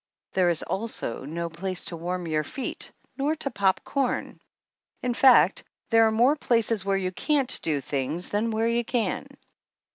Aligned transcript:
There 0.33 0.49
is 0.49 0.63
also 0.63 1.25
no 1.25 1.47
place 1.47 1.85
to 1.85 1.95
warm 1.95 2.25
your 2.25 2.43
feet, 2.43 2.91
nor 3.17 3.35
to 3.35 3.51
pop 3.51 3.83
corn. 3.83 4.39
In 5.03 5.13
fact, 5.13 5.63
there 5.91 6.07
are 6.07 6.11
more 6.11 6.35
places 6.35 6.83
where 6.83 6.97
you 6.97 7.11
can't 7.11 7.59
do 7.61 7.79
things 7.79 8.31
than 8.31 8.49
where 8.49 8.67
you 8.67 8.83
can. 8.83 9.27